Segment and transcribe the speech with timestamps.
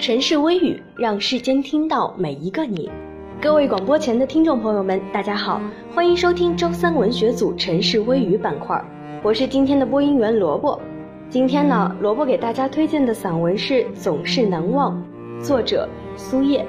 [0.00, 2.90] 城市微语，让世间听到每一个你。
[3.38, 5.60] 各位广播前的听众朋友们，大家好，
[5.94, 8.82] 欢迎收听周三文学组城市微语板块，
[9.22, 10.80] 我是今天的播音员萝卜。
[11.28, 14.96] 今天呢，萝卜给大家推荐的散文是《总是难忘》，
[15.44, 15.86] 作者
[16.16, 16.64] 苏叶。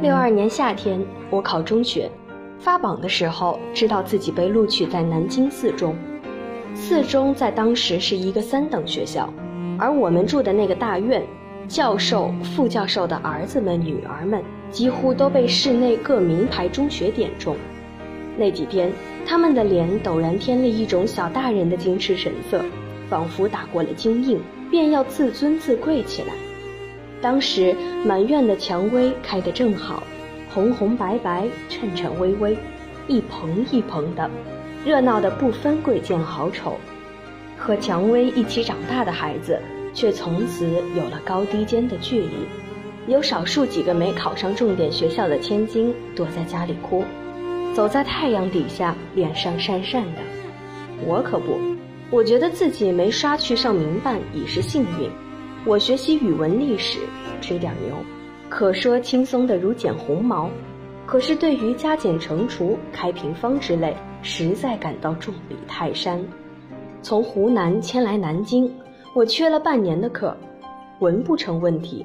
[0.00, 2.08] 六二年夏天，我考中学，
[2.62, 5.96] 发榜的时候知道自己被录取在南京四中。
[6.76, 9.28] 四中在当时是一个三等学校，
[9.76, 11.20] 而我们住的那个大院，
[11.66, 14.40] 教授、副教授的儿子们、女儿们
[14.70, 17.56] 几乎都被市内各名牌中学点中。
[18.36, 18.92] 那几天，
[19.26, 22.64] 他们的脸陡然添了一种小大人的矜持神色，
[23.10, 24.40] 仿佛打过了精印，
[24.70, 26.28] 便要自尊自贵起来。
[27.20, 27.74] 当时
[28.04, 30.04] 满院的蔷薇开得正好，
[30.54, 32.56] 红红白白，颤颤巍巍，
[33.08, 34.30] 一蓬一蓬的，
[34.84, 36.76] 热闹的不分贵贱好丑。
[37.56, 39.58] 和蔷薇一起长大的孩子，
[39.94, 42.30] 却从此有了高低间的距离。
[43.06, 47.02] 有少数几个没考上重点学校的千金，躲在家里哭，
[47.74, 50.20] 走在太阳底下，脸上讪讪的。
[51.06, 51.58] 我可不，
[52.10, 55.10] 我觉得自己没刷去上民办已是幸运。
[55.64, 56.98] 我学习语文历史，
[57.40, 57.96] 吹点牛，
[58.54, 60.50] 可说轻松的如剪红毛。
[61.06, 66.22] 可是对于加减乘除、开平方之类，实在感到重比泰山。
[67.00, 68.70] 从湖南迁来南京，
[69.14, 70.36] 我缺了半年的课，
[70.98, 72.04] 文不成问题，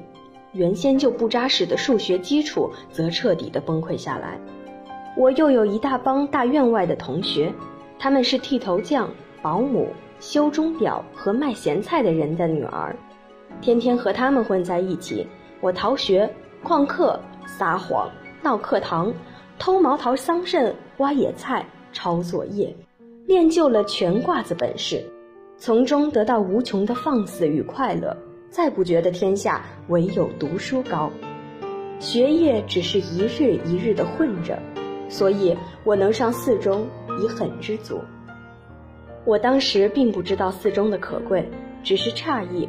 [0.52, 4.40] 原先就不扎实的数学基础则彻底的崩溃下来。
[5.18, 7.52] 我又有一大帮大院外的同学，
[7.98, 9.10] 他们是剃头匠、
[9.42, 12.96] 保姆、修钟表和卖咸菜的人的女儿。
[13.60, 15.26] 天天和他们混在一起，
[15.60, 16.28] 我逃学、
[16.62, 18.08] 旷课、撒谎、
[18.42, 19.12] 闹课堂、
[19.58, 22.72] 偷毛桃、桑葚、挖野菜、抄作业，
[23.26, 25.04] 练就了全挂子本事，
[25.56, 28.16] 从中得到无穷的放肆与快乐，
[28.50, 31.10] 再不觉得天下唯有读书高。
[31.98, 34.56] 学业只是一日一日的混着，
[35.08, 36.86] 所以我能上四中
[37.20, 38.00] 已很知足。
[39.24, 41.50] 我当时并不知道四中的可贵，
[41.82, 42.68] 只是诧异。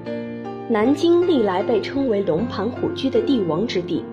[0.71, 4.05] 南京历来被称为龙盘虎踞的帝王之地，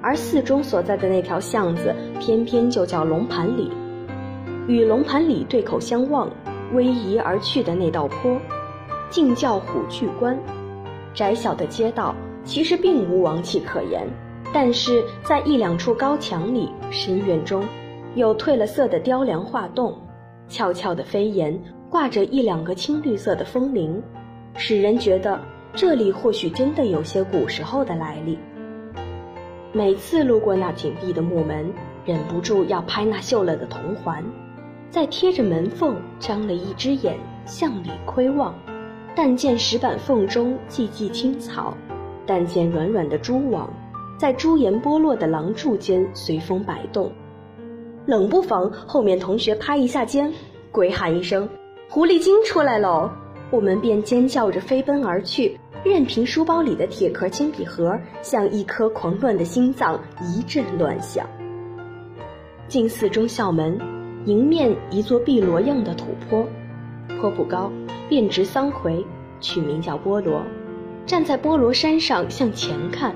[0.00, 3.72] 而四中所在的那条巷子偏偏就叫龙盘里。
[4.68, 6.30] 与龙盘里对口相望、
[6.72, 8.40] 逶迤而去的那道坡，
[9.10, 10.38] 竟叫虎踞关。
[11.12, 12.14] 窄小的街道
[12.44, 14.06] 其实并无王气可言，
[14.52, 17.64] 但是在一两处高墙里、深院中，
[18.14, 19.92] 有褪了色的雕梁画栋，
[20.46, 24.00] 翘翘的飞檐挂着一两个青绿色的风铃，
[24.54, 25.36] 使人觉得。
[25.76, 28.38] 这里或许真的有些古时候的来历。
[29.72, 31.70] 每次路过那紧闭的木门，
[32.06, 34.24] 忍不住要拍那锈了的铜环，
[34.88, 38.54] 再贴着门缝张了一只眼向里窥望，
[39.14, 41.76] 但见石板缝中寂寂青草，
[42.24, 43.68] 但见软软的蛛网，
[44.16, 47.12] 在朱颜剥落的廊柱间随风摆动。
[48.06, 50.32] 冷不防后面同学拍一下肩，
[50.72, 51.46] 鬼喊一声
[51.90, 53.10] ：“狐狸精出来喽！”
[53.52, 55.56] 我们便尖叫着飞奔而去。
[55.88, 61.24] 任凭书包里的铁壳铅笔盒像一颗狂乱的心脏一阵乱响。
[62.66, 63.78] 进四中校门，
[64.24, 66.44] 迎面一座碧螺样的土坡，
[67.20, 67.70] 坡不高，
[68.08, 69.06] 便植桑葵，
[69.40, 70.42] 取名叫菠萝。
[71.06, 73.14] 站在菠萝山上向前看，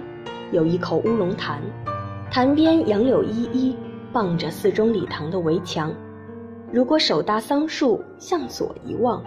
[0.53, 1.61] 有一口乌龙潭，
[2.31, 3.77] 潭边杨柳依依，
[4.13, 5.93] 傍着四中礼堂的围墙。
[6.73, 9.21] 如果手搭桑树，向左一望。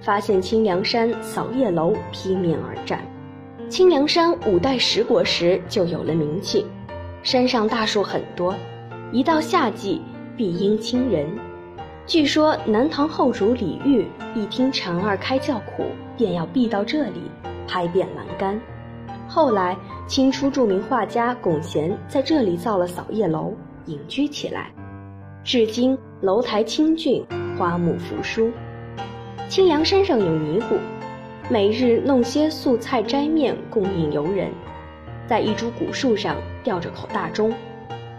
[0.00, 3.00] 发现清凉山扫叶楼披面而战。
[3.68, 6.64] 清凉山五代十国时就有了名气，
[7.22, 8.54] 山上大树很多，
[9.10, 10.00] 一到夏季
[10.36, 11.26] 必应清人。
[12.06, 14.06] 据说南唐后主李煜
[14.36, 15.86] 一听蝉儿开叫苦，
[16.16, 17.22] 便要避到这里
[17.66, 18.60] 拍遍栏杆。
[19.26, 19.76] 后来
[20.06, 23.52] 清初著名画家龚贤在这里造了扫叶楼，
[23.86, 24.70] 隐居起来。
[25.42, 27.26] 至今楼台清俊，
[27.58, 28.52] 花木扶疏。
[29.48, 30.76] 清凉山上有尼姑，
[31.48, 34.50] 每日弄些素菜斋面供应游人，
[35.28, 37.52] 在一株古树上吊着口大钟。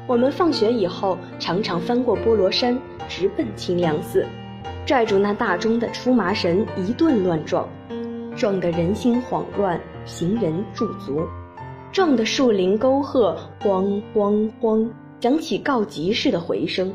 [0.08, 2.80] 我们放学以后常常翻过菠萝山，
[3.10, 4.26] 直奔清凉寺，
[4.86, 7.68] 拽住那大钟的出麻绳一顿乱撞，
[8.38, 11.22] 撞得人心慌乱，行人驻足，
[11.92, 14.90] 撞得树林沟壑咣咣咣，
[15.20, 16.94] 响起告急似的回声。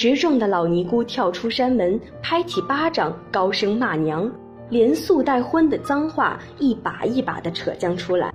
[0.00, 4.32] 直撞的老尼姑跳出山门，拍起巴掌，高声骂娘，
[4.70, 8.32] 连素带荤的脏话一把一把的扯将出来，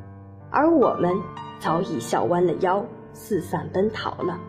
[0.52, 1.12] 而我们
[1.58, 4.40] 早已笑弯了腰，四散奔逃了。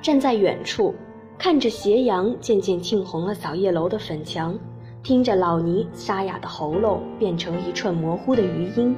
[0.00, 0.94] 站在远处，
[1.36, 4.56] 看着斜阳渐渐浸红了扫叶楼的粉墙，
[5.02, 8.96] 听着老尼沙哑的喉咙变成一串模糊的余音，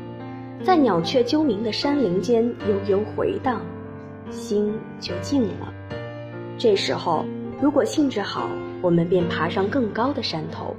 [0.62, 3.62] 在鸟雀啾鸣的山林间悠悠回荡，
[4.28, 5.72] 心就静了。
[6.58, 7.24] 这时候，
[7.62, 8.50] 如果兴致好，
[8.82, 10.74] 我们便爬上更高的山头。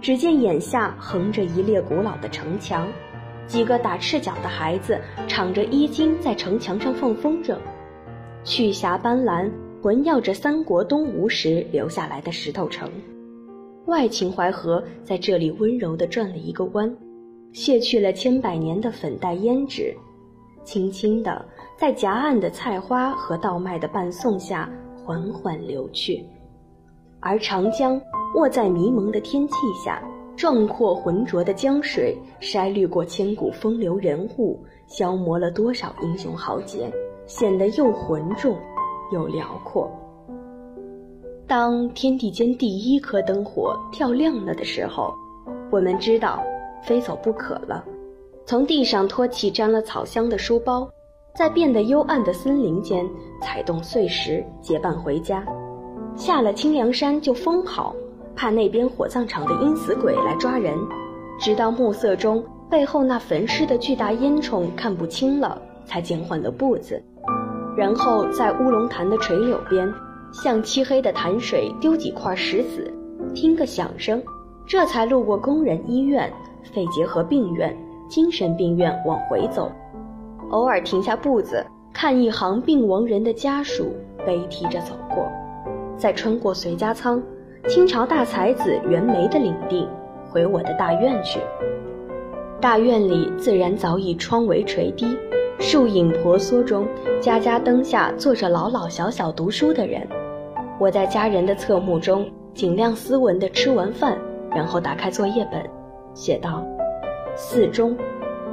[0.00, 2.86] 只见眼下横着一列古老的城墙，
[3.48, 7.56] 几个打赤脚的孩子敞着衣襟在城墙上放风筝，
[8.44, 9.50] 去霞斑斓。
[9.82, 12.88] 环绕着三国东吴时留下来的石头城，
[13.86, 16.96] 外秦淮河在这里温柔地转了一个弯，
[17.52, 19.92] 卸去了千百年的粉黛胭脂，
[20.62, 21.44] 轻轻地
[21.76, 24.70] 在夹岸的菜花和稻麦的伴送下
[25.04, 26.24] 缓缓流去。
[27.20, 28.00] 而长江
[28.34, 29.54] 卧在迷蒙的天气
[29.84, 30.02] 下，
[30.36, 36.92] 壮阔浑浊的江水筛滤过千古风流人物，消磨了多少英雄豪杰，
[37.26, 38.56] 显得又浑重。
[39.12, 39.92] 又辽阔。
[41.46, 45.12] 当天地间第一颗灯火跳亮了的时候，
[45.70, 46.42] 我们知道
[46.82, 47.84] 非走不可了。
[48.46, 50.88] 从地上托起沾了草香的书包，
[51.34, 53.08] 在变得幽暗的森林间
[53.40, 55.44] 踩动碎石，结伴回家。
[56.14, 57.94] 下了清凉山就疯跑，
[58.36, 60.76] 怕那边火葬场的阴死鬼来抓人。
[61.38, 67.02] 直到暮色中背后那焚尸的巨大烟囱看不清了，才减缓了步子。
[67.74, 69.90] 然后在乌龙潭的垂柳边，
[70.32, 72.92] 向漆黑的潭水丢几块石子，
[73.34, 74.22] 听个响声，
[74.66, 76.30] 这才路过工人医院、
[76.74, 77.74] 肺结核病院、
[78.06, 79.72] 精神病院往回走，
[80.52, 81.64] 偶尔停下步子
[81.94, 83.94] 看一行病亡人的家属
[84.26, 85.26] 背提着走过，
[85.96, 87.22] 再穿过随家仓，
[87.68, 89.88] 清朝大才子袁枚的领地，
[90.30, 91.40] 回我的大院去。
[92.60, 95.16] 大院里自然早已窗帷垂低。
[95.58, 96.86] 树影婆娑中，
[97.20, 100.06] 家家灯下坐着老老小小读书的人。
[100.78, 104.18] 我在家人的侧目中，尽量斯文地吃完饭，
[104.50, 105.62] 然后打开作业本，
[106.14, 106.62] 写道
[107.36, 107.96] ：“四中，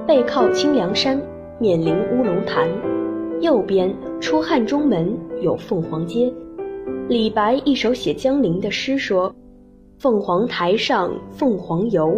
[0.06, 1.20] 背靠清凉山，
[1.60, 2.68] 面临乌龙潭，
[3.42, 6.32] 右边出汉中门有凤凰街。”
[7.10, 9.34] 李白一首写江陵的诗说
[10.00, 12.18] ：“凤凰台上凤凰游，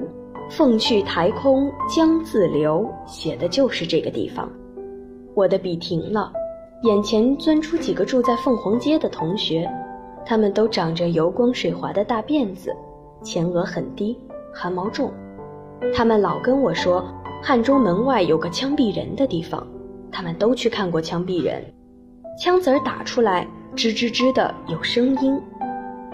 [0.50, 4.48] 凤去台空江自流。”写的就是这个地方。
[5.34, 6.32] 我的笔停了，
[6.84, 9.68] 眼前钻出几个住在凤凰街的同学，
[10.26, 12.72] 他们都长着油光水滑的大辫子，
[13.24, 14.16] 前额很低，
[14.54, 15.10] 汗毛重。
[15.96, 17.04] 他们老跟我说，
[17.44, 19.66] 汉中门外有个枪毙人的地方，
[20.12, 21.60] 他们都去看过枪毙人，
[22.40, 25.42] 枪子儿打出来，吱吱吱的有声音。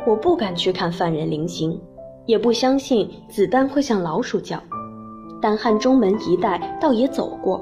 [0.08, 1.78] 我不敢去看犯人临刑，
[2.26, 4.58] 也不相信子弹会像老鼠叫，
[5.42, 7.62] 但汉中门一带倒也走过。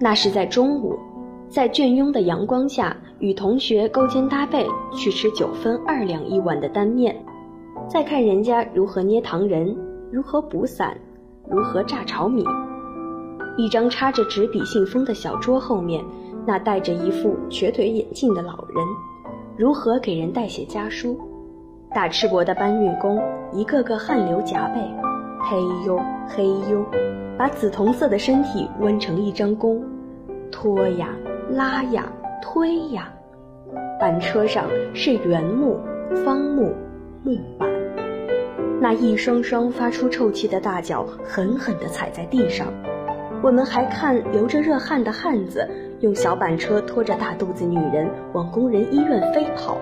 [0.00, 0.98] 那是在中午，
[1.50, 7.14] 在倦慵的阳光下，与同学勾肩搭背去吃九分二两一碗的担面，
[7.86, 9.76] 再看人家如何捏糖人，
[10.10, 10.96] 如何补伞，
[11.46, 12.42] 如何炸炒米。
[13.56, 16.04] 一张插着纸笔信封的小桌后面，
[16.46, 18.84] 那戴着一副瘸腿眼镜的老人，
[19.56, 21.18] 如何给人代写家书。
[21.94, 23.22] 大赤膊的搬运工，
[23.52, 24.80] 一个个汗流浃背，
[25.48, 25.98] 嘿呦
[26.28, 26.84] 嘿呦。
[27.38, 29.82] 把紫铜色的身体弯成一张弓，
[30.50, 31.08] 拖呀
[31.50, 32.10] 拉呀
[32.42, 33.12] 推呀，
[34.00, 34.64] 板车上
[34.94, 35.78] 是原木、
[36.24, 36.74] 方木、
[37.22, 37.70] 木板，
[38.80, 42.72] 那一双双发出臭气的大脚狠狠地踩在地上。
[43.42, 45.68] 我们还看流着热汗的汉子
[46.00, 49.78] 用小板车拖着大肚子女人往工人医院飞跑，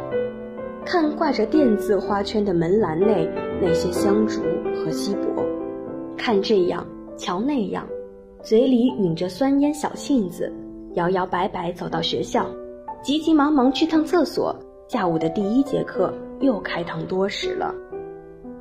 [0.84, 3.28] 看挂着电字花圈的门栏内
[3.61, 4.40] 那些香烛
[4.75, 5.44] 和锡箔，
[6.16, 6.87] 看这样。
[7.16, 7.87] 瞧那样，
[8.42, 10.52] 嘴里吮着酸烟小杏子，
[10.94, 12.44] 摇摇摆摆走到学校，
[13.04, 14.52] 急急忙忙去趟厕所。
[14.88, 17.73] 下午的第一节课又开堂多时了，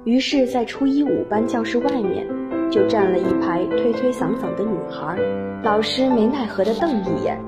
[0.05, 2.27] 于是，在初一五班教室外面，
[2.73, 5.15] 就站了一排推推搡搡的女孩。
[5.61, 7.39] 老师没奈何地瞪一眼，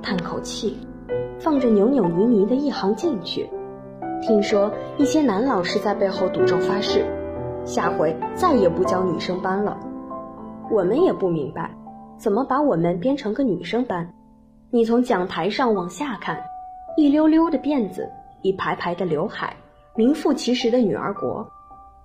[0.00, 0.78] 叹口气，
[1.40, 3.50] 放着扭扭捏捏的一行进去。
[4.22, 7.04] 听说一些男老师在背后赌咒发誓，
[7.64, 9.76] 下回再也不教女生班了。
[10.70, 11.68] 我们也不明白，
[12.16, 14.08] 怎么把我们编成个女生班？
[14.70, 16.40] 你从讲台上往下看，
[16.96, 18.08] 一溜溜的辫子，
[18.42, 19.56] 一排排的刘海，
[19.96, 21.44] 名副其实的女儿国。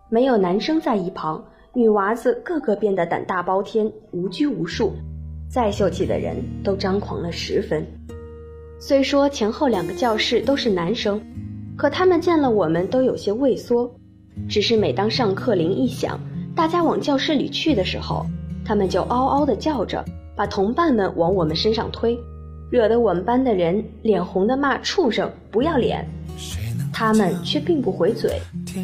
[0.10, 1.44] 没有男生在一旁，
[1.76, 4.94] 女娃子个个变得胆大包天，无拘无束，
[5.50, 7.84] 再秀气的人都张狂了十分。
[8.80, 11.20] 虽说前后两个教室都是男生，
[11.76, 13.92] 可他们见了我们都有些畏缩。
[14.48, 16.20] 只是每当上课铃一响，
[16.56, 18.24] 大家往教室里去的时候，
[18.64, 22.16] 他们就嗷嗷地叫着，把同伴们往我们身上推，
[22.70, 26.08] 惹得我们班的人脸红的骂畜生不要脸。
[26.94, 28.40] 他们却并不回嘴，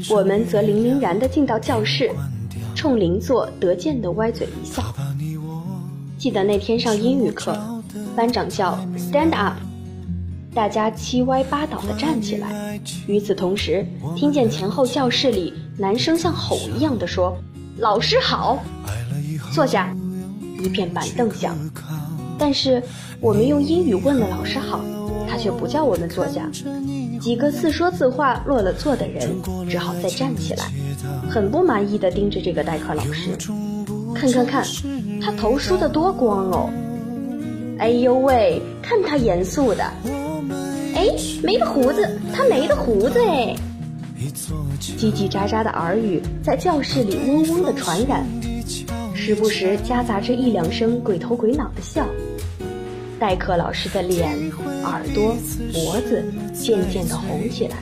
[0.10, 2.10] 我们则凛凛然地进到教室，
[2.80, 4.82] 冲邻座得见的歪嘴一笑。
[6.18, 7.60] 记得那天上英语课，
[8.16, 9.58] 班长叫 Stand up，
[10.56, 12.80] 大家七歪八倒的站起来。
[13.06, 17.38] 与此同时，听见前后教室里男生像吼一样的说
[17.80, 18.64] ：“老师好，
[19.52, 19.94] 坐下。”
[20.64, 21.58] 一片板凳响。
[22.38, 22.82] 但是
[23.20, 24.80] 我们用英语问了老师好。
[25.30, 26.50] 他却不叫我们坐下，
[27.20, 29.30] 几个自说自话落了座的人
[29.70, 30.66] 只好再站起来，
[31.30, 33.32] 很不满意地盯着这个代课老师，
[34.16, 34.64] 看看看，
[35.22, 36.70] 他头梳得多光哦！
[37.78, 39.84] 哎呦喂，看他严肃的，
[40.96, 41.08] 哎，
[41.44, 43.56] 没的胡子，他没的胡子哎！
[44.82, 48.26] 叽叽喳喳的耳语在教室里嗡嗡的传染，
[49.14, 52.06] 时不时夹杂着一两声鬼头鬼脑的笑。
[53.20, 54.32] 代课老师的脸、
[54.84, 55.36] 耳朵、
[55.74, 56.24] 脖子
[56.54, 57.76] 渐渐地红起来，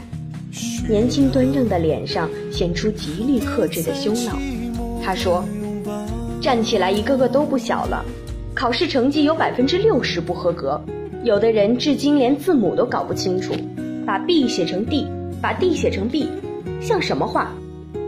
[0.89, 4.35] 年轻端正的脸上显出极力克制的凶恼。
[5.03, 5.45] 他说
[6.41, 8.03] ：“站起来，一个个都不小了，
[8.55, 10.81] 考试成绩有百分之六十不合格，
[11.23, 13.53] 有的人至今连字母都搞不清楚，
[14.07, 15.05] 把 B 写成 D，
[15.39, 16.27] 把 D 写成 B，
[16.81, 17.51] 像什么话？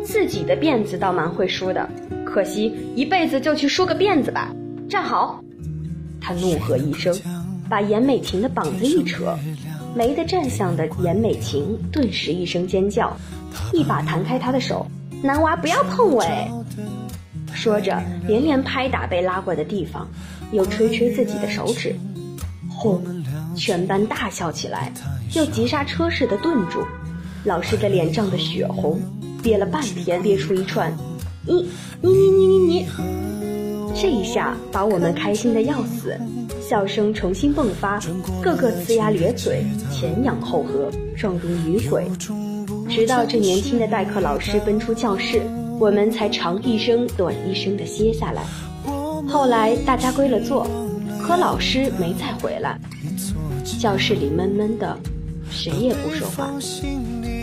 [0.03, 1.87] 自己的辫子倒蛮会梳的，
[2.25, 4.51] 可惜一辈子就去梳个辫子吧。
[4.89, 5.39] 站好。”
[6.21, 7.15] 他怒喝一声，
[7.69, 9.37] 把严美琴的膀子一扯，
[9.95, 13.15] 没得站相的严美琴顿时一声尖叫，
[13.73, 14.85] 一把弹开他的手
[15.23, 16.51] ：“男娃不要碰我！”哎，
[17.53, 20.07] 说着连连拍打被拉过的地方，
[20.51, 21.95] 又吹吹自己的手指。
[22.69, 23.03] 轰！
[23.55, 24.93] 全班大笑起来，
[25.33, 26.85] 又急刹车似的顿住。
[27.43, 29.01] 老师的脸涨得血红，
[29.41, 30.95] 憋了半天，憋出一串
[31.45, 31.69] ：“你
[32.01, 32.87] 你你你你你。”
[33.95, 36.17] 这一下把我们开心的要死，
[36.61, 37.99] 笑声重新迸发，
[38.41, 42.07] 个个呲牙咧嘴，前仰后合，状如女鬼。
[42.87, 45.41] 直到这年轻的代课老师奔出教室，
[45.79, 48.43] 我们才长一声短一声的歇下来。
[49.27, 50.67] 后来大家归了座，
[51.21, 52.79] 可老师没再回来。
[53.79, 54.97] 教室里闷闷的，
[55.49, 56.51] 谁也不说话。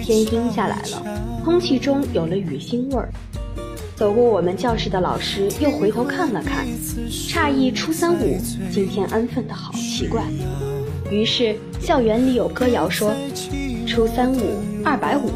[0.03, 1.03] 天阴下来了，
[1.45, 3.11] 空气中有了雨腥味儿。
[3.97, 6.67] 走过我们教室的老师又回头看了看，
[7.09, 8.37] 诧异初三五
[8.71, 10.23] 今天安分的好奇怪。
[11.11, 13.15] 于是校园里有歌谣说
[13.89, 14.39] ：“初三五
[14.85, 15.31] 二百五。”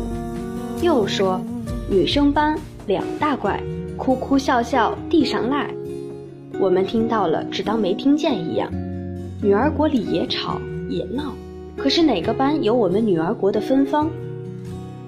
[0.85, 1.41] 又说
[1.89, 2.55] ：“女生班
[2.87, 3.59] 两大怪，
[3.97, 5.71] 哭哭笑笑地上赖。”
[6.61, 8.71] 我们听到了，只当没听见一样。
[9.41, 11.35] 女儿国里也吵也闹，
[11.79, 14.11] 可是哪个班有我们女儿国的芬芳？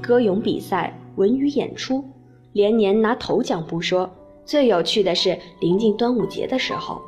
[0.01, 2.03] 歌咏比赛，文娱演出。
[2.53, 4.09] 连年拿头奖不说，
[4.45, 7.01] 最有趣的是临近端午节的时候，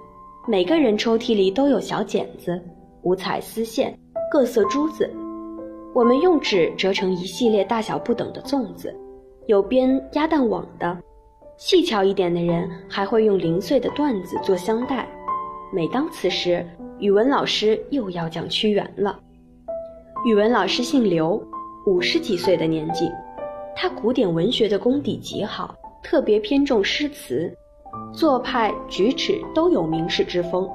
[0.49, 2.61] 每个人抽屉里都有小剪子、
[3.03, 3.97] 五彩丝线、
[4.31, 5.11] 各色珠子。
[5.95, 8.95] 我们用纸折成一系列大小不等的粽子，
[9.47, 10.99] 有编鸭蛋网的，
[11.57, 15.09] 细巧一点的人还会用零碎的缎子做香袋。
[15.73, 16.67] 每当此时，
[16.99, 19.21] 语文老师又要讲屈原了。
[20.25, 21.41] 语文老师姓刘，
[21.87, 23.11] 五十几岁的年纪。
[23.77, 27.53] 他古典文学的功底极好，特别偏重诗词，
[28.13, 30.69] 做派举止都有名士之风。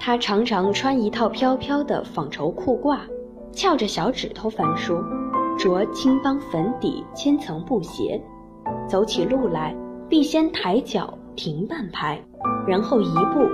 [0.00, 3.00] 他常常穿一套飘飘的纺绸裤褂，
[3.52, 4.96] 翘着小指头翻书，
[5.58, 8.20] 着青帮粉底千层布鞋，
[8.88, 9.76] 走起路来
[10.08, 12.18] 必先抬脚停半拍，
[12.66, 13.46] 然后一步，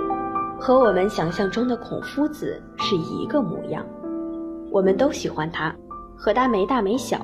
[0.57, 3.85] 和我们想象中的孔夫子是一个模样。
[4.71, 5.75] 我们都喜欢他，
[6.17, 7.19] 和他没大没小。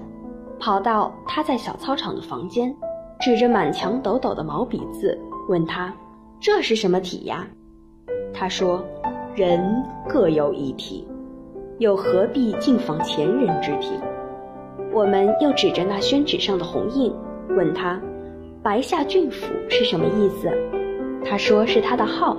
[0.64, 2.74] 跑到他在小操场的房间，
[3.20, 5.94] 指着满墙抖抖的毛笔字，问他
[6.40, 7.46] ：“这是什么体呀？”
[8.34, 8.82] 他说
[9.36, 11.06] ：“人各有一体，
[11.80, 14.00] 又何必尽访前人之体？”
[14.94, 17.14] 我们又指着那宣纸上的红印，
[17.50, 18.00] 问他
[18.64, 20.50] ：“白下郡府是什么意思？”
[21.30, 22.38] 他说是他的号。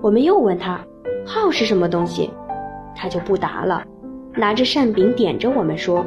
[0.00, 0.80] 我们又问他
[1.26, 2.30] ：“号是什么东西？”
[2.96, 3.84] 他就不答了，
[4.32, 6.02] 拿着扇柄点着我们说。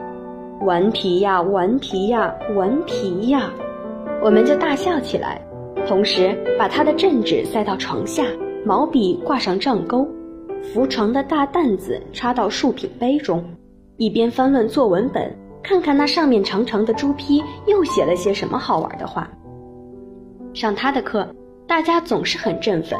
[0.63, 3.49] 顽皮呀，顽皮呀，顽皮呀！
[4.21, 5.41] 我们就大笑起来，
[5.87, 8.23] 同时把他的镇纸塞到床下，
[8.63, 10.07] 毛笔挂上帐钩，
[10.61, 13.43] 扶床的大担子插到树品杯中，
[13.97, 19.27] 一边翻论作文本，看看那上面长长的朱批又写了些什么好玩的话。
[20.53, 21.27] 上他的课，
[21.65, 22.99] 大家总是很振奋，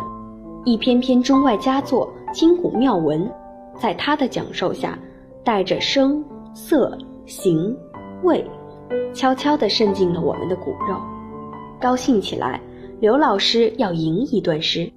[0.65, 3.31] 一篇篇中外佳作、今古妙文，
[3.79, 4.97] 在他的讲授下，
[5.43, 6.25] 带着声
[6.55, 6.97] 色。
[7.31, 7.73] 行、
[8.23, 8.45] 味，
[9.13, 10.97] 悄悄地渗进了我们的骨肉。
[11.79, 12.59] 高兴起来，
[12.99, 14.91] 刘老师要吟一段诗：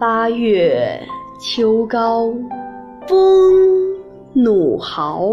[0.00, 0.98] 八月
[1.38, 2.32] 秋高，
[3.06, 3.52] 风
[4.32, 5.28] 怒号，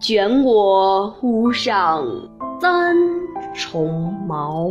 [0.00, 2.04] 卷我屋上
[2.60, 2.96] 三
[3.54, 4.68] 重茅。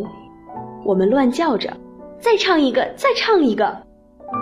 [0.84, 1.72] 我们乱叫着，
[2.20, 3.78] 再唱一个，再唱一个。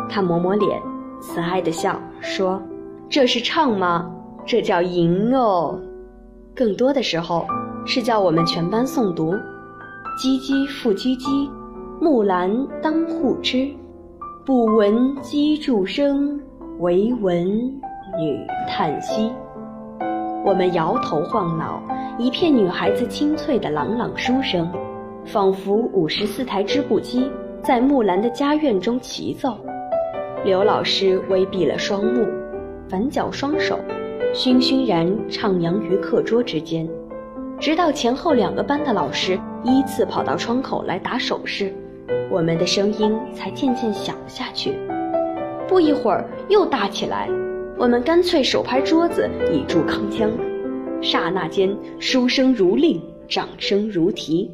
[0.09, 0.81] 他抹抹脸，
[1.21, 2.59] 慈爱的笑说
[3.07, 4.11] ：“这是唱吗？
[4.49, 5.79] 这叫吟哦。”
[6.55, 7.45] 更多的时候
[7.85, 9.33] 是叫我们全班诵读
[10.19, 11.47] ：“唧唧复唧唧，
[12.01, 12.51] 木兰
[12.81, 13.69] 当户织。
[14.43, 16.41] 不闻机杼声，
[16.79, 19.31] 惟闻女叹息。”
[20.43, 21.79] 我们摇头晃脑，
[22.17, 24.67] 一片女孩子清脆的朗朗书声，
[25.25, 27.29] 仿佛五十四台织布机
[27.63, 29.55] 在木兰的家院中齐奏。
[30.43, 32.25] 刘老师微闭了双目，
[32.89, 33.77] 反绞双手，
[34.31, 36.87] 醺醺然徜徉于课桌之间，
[37.59, 41.73] 直到前后两个班的老师依次跑到窗口来打手势，
[42.29, 44.73] 我们的声音才渐渐小下去。
[45.67, 47.27] 不一会儿又大起来。
[47.75, 50.29] 我们干脆手拍桌子以助铿锵，
[51.01, 54.51] 刹那间书声如令，掌声如啼，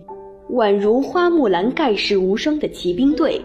[0.52, 3.42] 宛如花木兰盖世无双的骑兵队，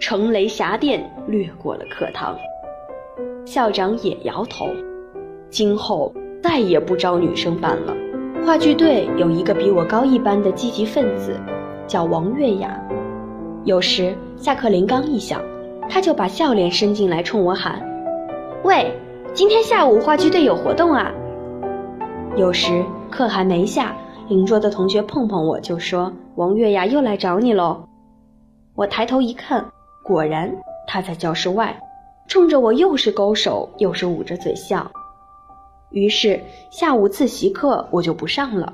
[0.00, 2.36] 乘雷霞电掠过了课堂。
[3.44, 4.66] 校长也摇头，
[5.50, 6.12] 今后
[6.42, 7.94] 再也不招女生班了。
[8.44, 11.36] 话剧队有一个比我高一班的积极分子，
[11.86, 12.80] 叫王月雅，
[13.64, 15.40] 有时下课铃刚一响，
[15.88, 17.82] 他就把笑脸伸进来冲我喊
[18.64, 18.90] ：“喂！”
[19.34, 21.12] 今天下午话剧队有活动啊。
[22.36, 23.94] 有时课还没下，
[24.28, 27.84] 邻桌的同学碰碰我就说：“王月雅又来找你喽。”
[28.74, 29.64] 我抬头一看，
[30.02, 30.50] 果然
[30.86, 31.78] 他在教室外，
[32.26, 34.90] 冲着我又是勾手又是捂着嘴笑。
[35.90, 36.40] 于是
[36.70, 38.72] 下午自习课我就不上了，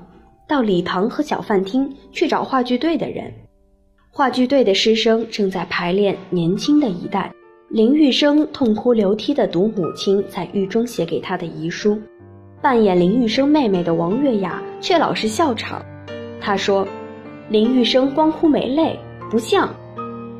[0.48, 3.32] 到礼堂和小饭厅去找话剧队的人。
[4.10, 7.32] 话剧队的师生正在排练年轻的一代。
[7.70, 12.00] 林玉生痛哭流涕地读母亲在狱中写给他的遗书，
[12.62, 15.84] 扮演林玉生妹妹的王月雅却老是笑场。
[16.40, 16.86] 他说
[17.50, 18.96] ：“林玉生光哭没泪，
[19.28, 19.68] 不像。”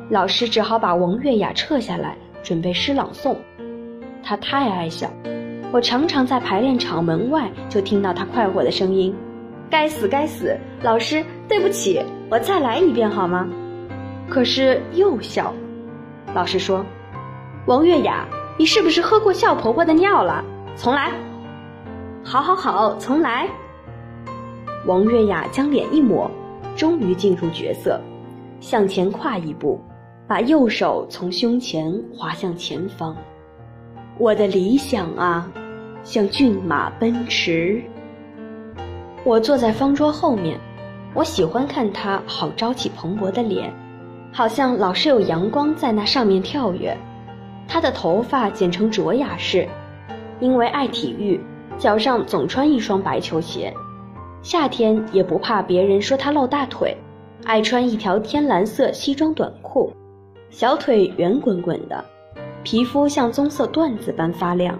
[0.09, 3.35] 老师只好把王月雅撤下来，准备诗朗诵。
[4.23, 5.11] 他太爱笑，
[5.75, 9.13] 我常常在排练场门外就听到他快活的声音
[9.69, 10.57] ：“该死，该死！
[10.81, 13.45] 老师，对不起，我再来一遍好吗？”
[14.29, 15.53] 可是又笑。
[16.33, 16.85] 老师说。
[17.65, 18.25] 王月雅，
[18.57, 20.41] 你是不是喝过笑婆婆的尿了？
[20.77, 21.11] 重来。
[22.23, 23.45] 好，好，好，重来。
[24.85, 26.31] 王月雅将脸一抹，
[26.77, 27.99] 终于进入角色，
[28.61, 29.81] 向前跨一步，
[30.25, 33.13] 把右手从胸前滑向前方。
[34.17, 35.51] 我的理想啊，
[36.05, 37.81] 像骏马奔驰。
[39.23, 40.57] 我坐在方桌后面，
[41.15, 43.73] 我喜欢看他好朝气蓬勃的脸，
[44.31, 46.95] 好像老是有阳光在那上面跳跃。
[47.67, 49.67] 他的头发剪成卓雅式，
[50.39, 51.41] 因为爱体育，
[51.79, 53.73] 脚上总穿一双白球鞋，
[54.43, 56.95] 夏天也不怕别人说他露大腿，
[57.45, 59.91] 爱穿一条天蓝色西装短裤，
[60.51, 62.05] 小腿圆滚滚的，
[62.61, 64.77] 皮肤像棕色缎子般发亮。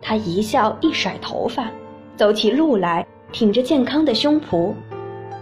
[0.00, 1.70] 他一笑一甩头发，
[2.16, 4.72] 走起路来挺着健康的胸脯，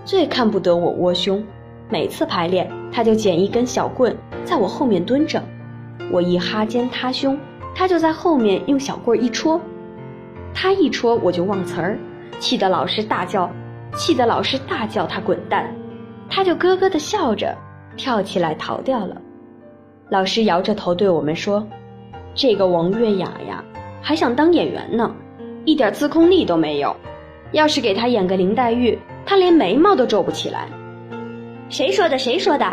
[0.04, 1.44] 最看不得我窝胸。
[1.90, 5.42] 每次排练，他就捡一根小棍在我后面蹲着。
[6.10, 7.38] 我一哈肩塌胸，
[7.74, 9.60] 他就在后面用小棍一戳，
[10.54, 11.98] 他一戳我就忘词儿，
[12.40, 13.50] 气得老师大叫，
[13.96, 15.74] 气得老师大叫他滚蛋，
[16.28, 17.54] 他就咯咯的笑着，
[17.96, 19.20] 跳起来逃掉了。
[20.08, 21.66] 老师摇着头对我们说
[22.34, 23.62] ：“这个王月雅呀，
[24.06, 25.10] 还想当演员呢，
[25.64, 26.94] 一点自控力都没有。
[27.52, 30.68] 要是给他演个林黛玉，他连眉毛都皱不起来。”
[31.70, 32.18] 谁说的？
[32.18, 32.70] 谁说的？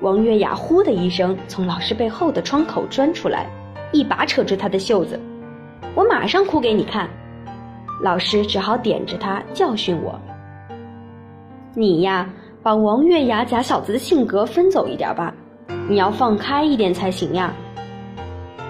[0.00, 3.50] 王月雅呼的一声从老师背后的窗口钻出来，
[3.90, 5.18] 一把扯住他的袖子。
[5.96, 7.10] 我马上哭给你看。
[8.00, 10.18] 老师只好点着他教训我
[11.74, 12.30] ：“你呀，
[12.62, 15.34] 把王月雅假小子的性格分走一点吧，
[15.88, 17.52] 你要放开一点才行呀。”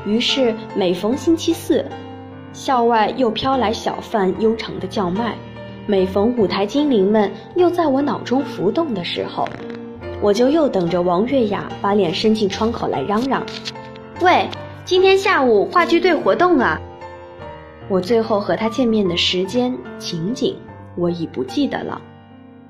[0.06, 1.84] 于是每逢星期四，
[2.52, 5.32] 校外又飘来小贩悠长的叫卖；
[5.86, 9.48] 每逢舞台精灵们又在我脑中浮动的时候。
[10.20, 13.44] 我就又等着王月雅把脸伸进窗口来嚷嚷
[14.22, 14.48] ：“喂，
[14.84, 16.80] 今天下午话剧队活动啊！”
[17.90, 20.56] 我最后和他见面的时间情景
[20.96, 22.00] 我已不记得了。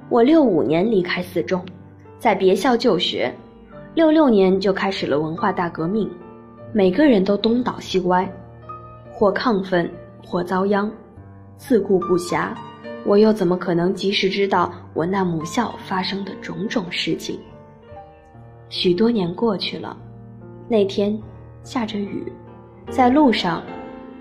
[0.09, 1.62] 我六五年离开四中，
[2.18, 3.33] 在别校就学，
[3.95, 6.11] 六六年就开始了文化大革命，
[6.74, 8.26] 每个人都东倒西歪，
[9.12, 9.90] 或亢奋，
[10.26, 10.90] 或遭殃，
[11.58, 12.48] 自顾不暇。
[13.04, 17.38] 我又怎么可能及时知道我那母校发生的种种事情？
[18.70, 19.94] 许多年过去了，
[20.66, 21.20] 那天
[21.62, 22.32] 下着雨，
[22.88, 23.62] 在路上，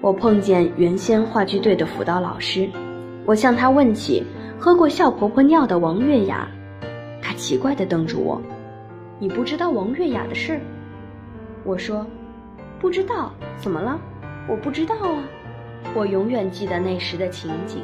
[0.01, 2.69] 我碰见原先话剧队的辅导老师，
[3.25, 4.21] 我向他问起
[4.59, 6.49] 喝过笑婆婆尿的王月雅，
[7.21, 8.41] 他奇怪地瞪着我
[9.19, 10.59] ：“你不知道王月雅的事？”
[11.63, 12.05] 我说
[12.81, 14.01] ：“不知道，怎么了？
[14.49, 15.23] 我不知道啊。”
[15.95, 17.83] 我永远记得那时的情景，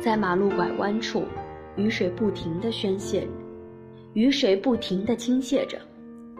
[0.00, 1.24] 在马路拐弯处，
[1.76, 3.26] 雨水不停地宣泄，
[4.12, 5.78] 雨水不停地倾泻着，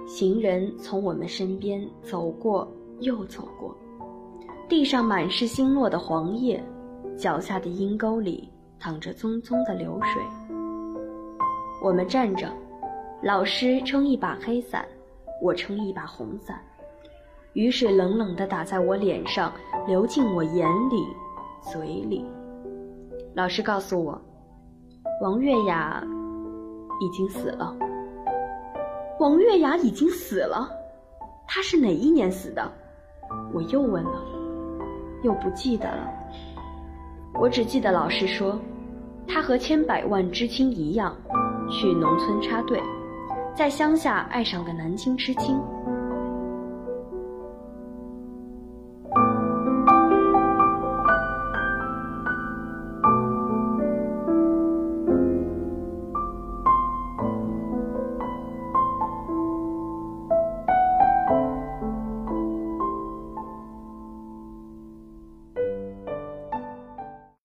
[0.07, 3.77] 行人从我们身边走过又走过，
[4.69, 6.62] 地上满是新落的黄叶，
[7.16, 10.23] 脚下的阴沟里淌着淙淙的流水。
[11.83, 12.51] 我们站着，
[13.23, 14.87] 老师撑一把黑伞，
[15.43, 16.59] 我撑一把红伞。
[17.54, 19.52] 雨水冷冷地打在我脸上，
[19.86, 21.04] 流进我眼里、
[21.60, 22.24] 嘴里。
[23.34, 24.20] 老师告诉我，
[25.20, 26.00] 王月雅
[27.00, 27.76] 已经死了。
[29.18, 30.68] 王月雅已经死了，
[31.48, 32.70] 她是哪一年死的？
[33.52, 34.24] 我又问了，
[35.22, 36.08] 又不记得了。
[37.34, 38.56] 我只记得老师说，
[39.26, 41.16] 她和千百万知青一样，
[41.68, 42.80] 去农村插队，
[43.56, 45.60] 在乡下爱上个南京知青。